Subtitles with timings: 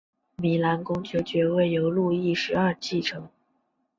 [0.37, 3.29] 米兰公爵爵位由路易十二继承。